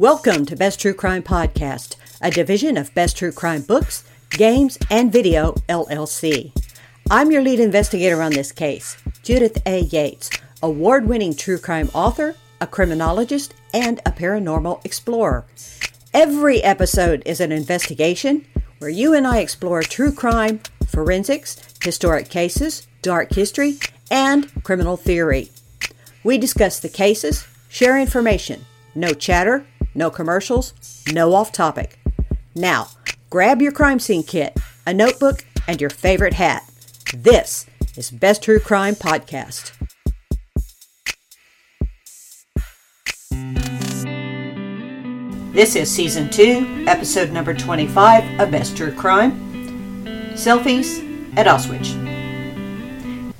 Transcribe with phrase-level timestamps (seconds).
[0.00, 5.12] Welcome to Best True Crime Podcast, a division of Best True Crime Books, Games, and
[5.12, 6.52] Video, LLC.
[7.10, 9.80] I'm your lead investigator on this case, Judith A.
[9.80, 10.30] Yates,
[10.62, 15.44] award winning true crime author, a criminologist, and a paranormal explorer.
[16.14, 18.46] Every episode is an investigation
[18.78, 23.78] where you and I explore true crime, forensics, historic cases, dark history,
[24.10, 25.50] and criminal theory.
[26.24, 28.64] We discuss the cases, share information,
[28.94, 30.74] no chatter, no commercials,
[31.12, 31.98] no off topic.
[32.54, 32.88] Now,
[33.28, 36.68] grab your crime scene kit, a notebook, and your favorite hat.
[37.14, 39.72] This is Best True Crime Podcast.
[45.52, 49.32] This is season two, episode number 25 of Best True Crime
[50.34, 51.92] Selfies at Auschwitz.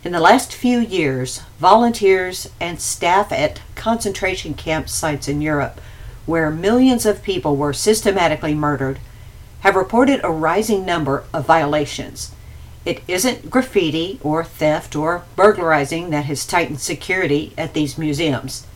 [0.03, 5.81] In the last few years, volunteers and staff at concentration camp sites in Europe
[6.27, 8.99] where millions of people were systematically murdered,
[9.61, 12.35] have reported a rising number of violations.
[12.85, 18.67] It isn't graffiti or theft or burglarizing that has tightened security at these museums.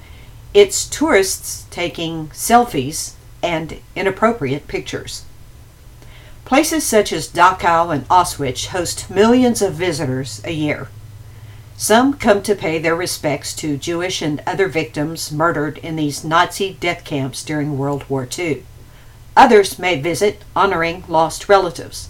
[0.52, 5.24] It's tourists taking selfies and inappropriate pictures.
[6.44, 10.88] Places such as Dachau and Auschwitz host millions of visitors a year.
[11.86, 16.78] Some come to pay their respects to Jewish and other victims murdered in these Nazi
[16.80, 18.64] death camps during World War II.
[19.36, 22.08] Others may visit honoring lost relatives.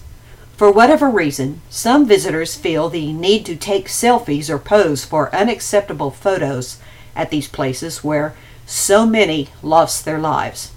[0.56, 6.12] For whatever reason, some visitors feel the need to take selfies or pose for unacceptable
[6.12, 6.78] photos
[7.16, 10.70] at these places where so many lost their lives.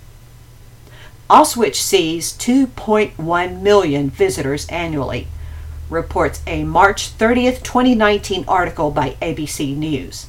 [1.30, 5.28] Auschwitz sees 2.1 million visitors annually,
[5.90, 10.28] reports a March 30th, 2019 article by ABC News.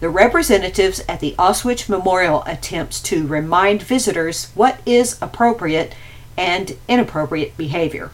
[0.00, 5.94] The representatives at the Auschwitz Memorial attempts to remind visitors what is appropriate
[6.36, 8.12] and inappropriate behavior.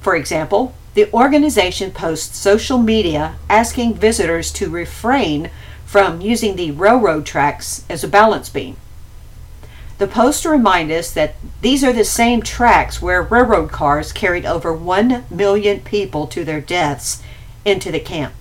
[0.00, 5.50] For example, the organization posts social media asking visitors to refrain
[5.84, 8.76] from using the railroad tracks as a balance beam.
[10.00, 14.72] The posts remind us that these are the same tracks where railroad cars carried over
[14.72, 17.22] 1 million people to their deaths
[17.66, 18.32] into the camp.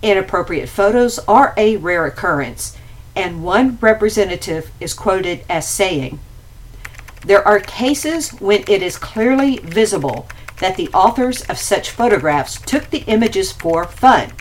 [0.00, 2.74] Inappropriate photos are a rare occurrence,
[3.14, 6.18] and one representative is quoted as saying,
[7.20, 10.26] There are cases when it is clearly visible
[10.60, 14.32] that the authors of such photographs took the images for fun,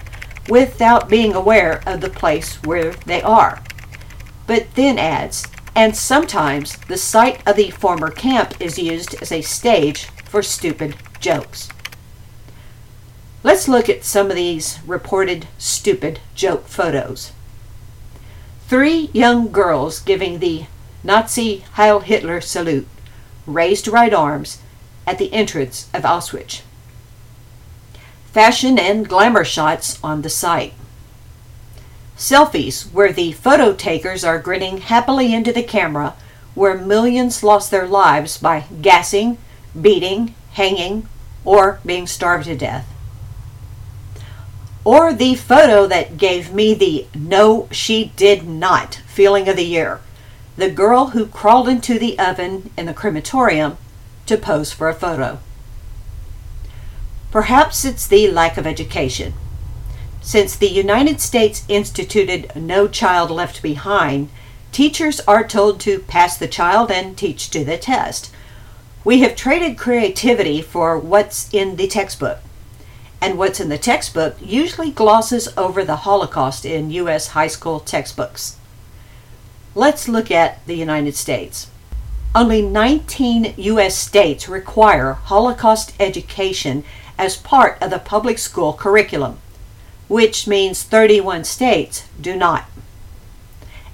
[0.48, 3.62] without being aware of the place where they are.
[4.48, 5.46] But then adds,
[5.76, 10.96] and sometimes the site of the former camp is used as a stage for stupid
[11.20, 11.70] jokes.
[13.44, 17.32] Let's look at some of these reported stupid joke photos.
[18.68, 20.66] Three young girls giving the
[21.04, 22.88] Nazi Heil Hitler salute,
[23.48, 24.62] raised right arms,
[25.08, 26.62] at the entrance of Auschwitz.
[28.32, 30.74] Fashion and glamour shots on the site.
[32.18, 36.16] Selfies, where the photo takers are grinning happily into the camera,
[36.54, 39.38] where millions lost their lives by gassing,
[39.80, 41.08] beating, hanging,
[41.46, 42.88] or being starved to death.
[44.84, 50.02] Or the photo that gave me the no, she did not feeling of the year.
[50.58, 53.78] The girl who crawled into the oven in the crematorium
[54.26, 55.40] to pose for a photo.
[57.32, 59.34] Perhaps it's the lack of education.
[60.24, 64.30] Since the United States instituted No Child Left Behind,
[64.72, 68.32] teachers are told to pass the child and teach to the test.
[69.04, 72.38] We have traded creativity for what's in the textbook.
[73.20, 77.30] And what's in the textbook usually glosses over the Holocaust in U.S.
[77.30, 78.58] high school textbooks.
[79.74, 81.68] Let's look at the United States.
[82.36, 83.98] Only 19 U.S.
[83.98, 86.84] states require Holocaust education
[87.18, 89.40] as part of the public school curriculum
[90.12, 92.66] which means 31 states do not.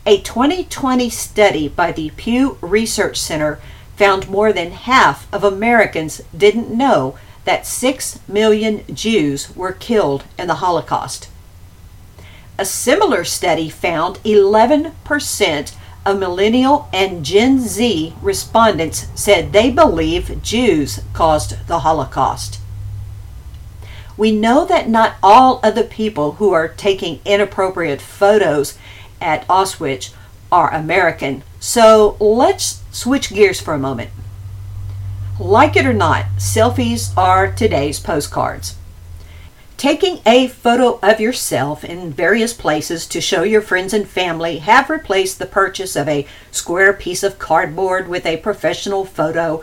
[0.03, 3.59] A 2020 study by the Pew Research Center
[3.95, 10.47] found more than half of Americans didn't know that 6 million Jews were killed in
[10.47, 11.29] the Holocaust.
[12.57, 20.99] A similar study found 11% of millennial and Gen Z respondents said they believe Jews
[21.13, 22.59] caused the Holocaust.
[24.17, 28.77] We know that not all of the people who are taking inappropriate photos
[29.21, 30.11] at Auschwitz
[30.51, 34.09] are American, so let's switch gears for a moment.
[35.39, 38.75] Like it or not, selfies are today's postcards.
[39.77, 44.89] Taking a photo of yourself in various places to show your friends and family have
[44.89, 49.61] replaced the purchase of a square piece of cardboard with a professional photo,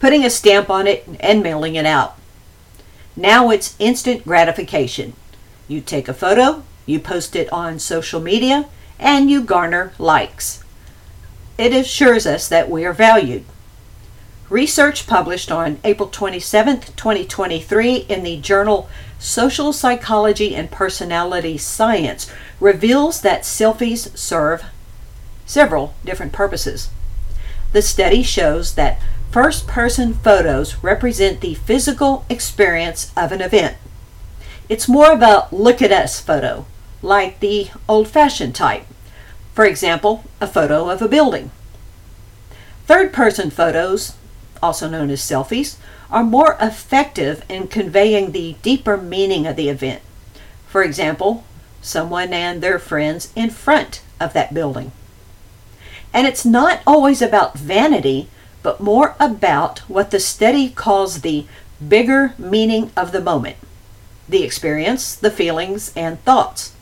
[0.00, 2.18] putting a stamp on it, and mailing it out.
[3.16, 5.14] Now it's instant gratification.
[5.68, 8.68] You take a photo, you post it on social media,
[8.98, 10.62] and you garner likes.
[11.56, 13.44] It assures us that we are valued.
[14.50, 18.88] Research published on April 27, 2023, in the journal
[19.18, 22.30] Social Psychology and Personality Science
[22.60, 24.64] reveals that selfies serve
[25.46, 26.90] several different purposes.
[27.72, 29.00] The study shows that
[29.34, 33.76] first person photos represent the physical experience of an event.
[34.68, 36.66] It's more of a look at us photo,
[37.02, 38.86] like the old fashioned type.
[39.52, 41.50] For example, a photo of a building.
[42.86, 44.14] Third person photos,
[44.62, 45.78] also known as selfies,
[46.12, 50.00] are more effective in conveying the deeper meaning of the event.
[50.68, 51.42] For example,
[51.82, 54.92] someone and their friends in front of that building.
[56.12, 58.28] And it's not always about vanity,
[58.64, 61.46] but more about what the study calls the
[61.86, 63.56] bigger meaning of the moment
[64.26, 66.74] the experience, the feelings, and thoughts.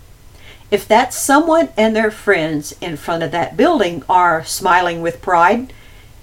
[0.70, 5.72] If that someone and their friends in front of that building are smiling with pride,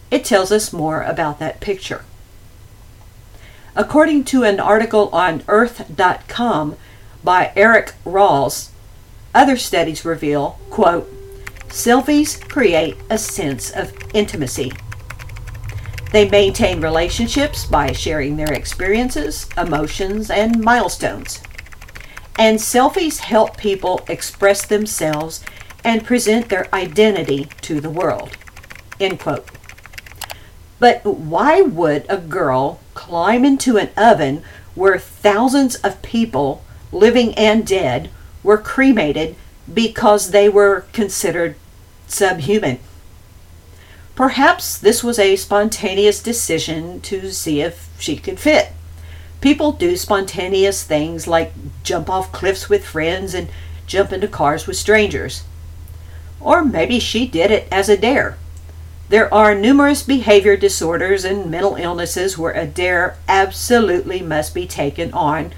[0.10, 2.06] it tells us more about that picture.
[3.76, 6.78] According to an article on earth.com
[7.22, 8.72] by Eric Ralls,
[9.36, 11.12] other studies reveal, quote,
[11.68, 14.72] selfies create a sense of intimacy.
[16.12, 21.42] They maintain relationships by sharing their experiences, emotions, and milestones.
[22.38, 25.44] And selfies help people express themselves
[25.84, 28.36] and present their identity to the world.
[29.00, 29.48] End quote.
[30.80, 34.44] But why would a girl climb into an oven
[34.76, 38.10] where thousands of people, living and dead,
[38.42, 39.36] were cremated
[39.72, 41.56] because they were considered
[42.08, 42.80] subhuman?
[44.20, 48.74] Perhaps this was a spontaneous decision to see if she could fit.
[49.40, 53.48] People do spontaneous things like jump off cliffs with friends and
[53.88, 55.44] jump into cars with strangers.
[56.42, 58.38] Or maybe she did it as a dare.
[59.08, 65.14] There are numerous behavior disorders and mental illnesses where a dare absolutely must be taken
[65.14, 65.54] on,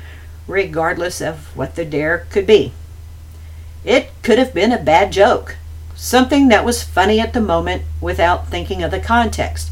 [0.45, 2.73] regardless of what the dare could be.
[3.83, 5.55] It could have been a bad joke,
[6.01, 9.69] something that was funny at the moment without thinking of the context,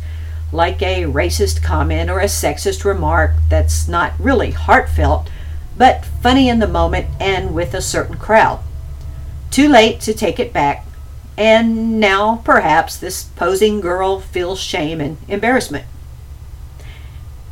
[0.52, 5.28] like a racist comment or a sexist remark that's not really heartfelt,
[5.76, 8.60] but funny in the moment and with a certain crowd.
[9.50, 10.86] Too late to take it back
[11.36, 15.88] and now perhaps this posing girl feels shame and embarrassment.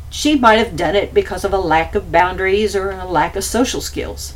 [0.08, 3.42] She might have done it because of a lack of boundaries or a lack of
[3.42, 4.34] social skills.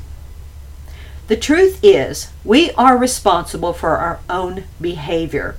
[1.28, 5.56] The truth is, we are responsible for our own behavior.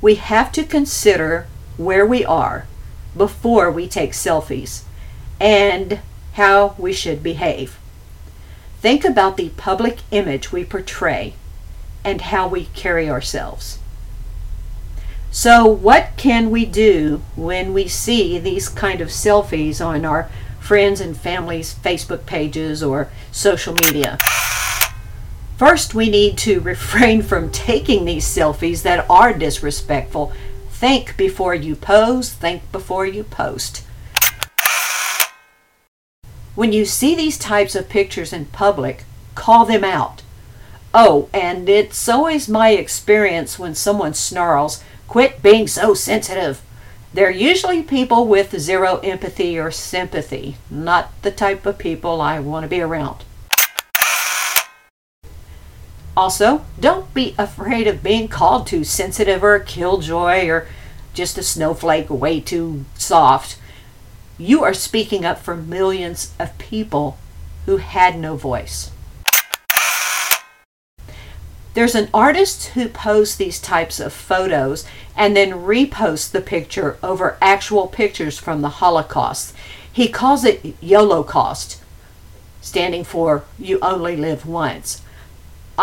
[0.00, 1.46] We have to consider
[1.76, 2.66] where we are
[3.16, 4.82] before we take selfies
[5.40, 6.00] and
[6.34, 7.78] how we should behave.
[8.80, 11.34] Think about the public image we portray
[12.04, 13.78] and how we carry ourselves.
[15.30, 20.28] So, what can we do when we see these kind of selfies on our
[20.60, 24.18] friends and family's Facebook pages or social media?
[25.64, 30.32] First, we need to refrain from taking these selfies that are disrespectful.
[30.70, 33.84] Think before you pose, think before you post.
[36.56, 39.04] When you see these types of pictures in public,
[39.36, 40.22] call them out.
[40.92, 46.60] Oh, and it's always my experience when someone snarls, quit being so sensitive.
[47.14, 52.64] They're usually people with zero empathy or sympathy, not the type of people I want
[52.64, 53.22] to be around.
[56.16, 60.66] Also, don't be afraid of being called too sensitive or a killjoy or
[61.14, 63.58] just a snowflake way too soft.
[64.38, 67.16] You are speaking up for millions of people
[67.64, 68.90] who had no voice.
[71.74, 74.84] There's an artist who posts these types of photos
[75.16, 79.54] and then reposts the picture over actual pictures from the Holocaust.
[79.90, 81.80] He calls it YOLOcaust,
[82.60, 85.01] standing for You Only Live Once.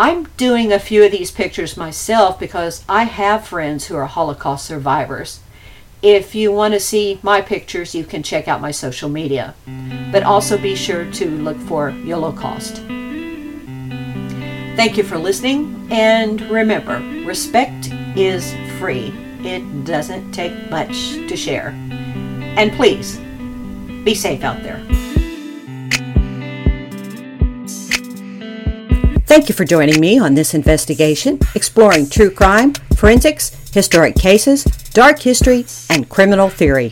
[0.02, 4.64] I'm doing a few of these pictures myself because I have friends who are Holocaust
[4.64, 5.40] survivors.
[6.00, 9.54] If you want to see my pictures, you can check out my social media.
[10.10, 12.78] But also be sure to look for YOLOcaust.
[14.74, 19.12] Thank you for listening, and remember respect is free.
[19.44, 21.74] It doesn't take much to share.
[22.56, 23.18] And please,
[24.02, 24.82] be safe out there.
[29.30, 35.20] Thank you for joining me on this investigation exploring true crime, forensics, historic cases, dark
[35.20, 36.90] history, and criminal theory.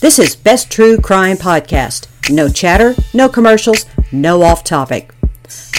[0.00, 2.08] This is Best True Crime Podcast.
[2.28, 5.14] No chatter, no commercials, no off topic.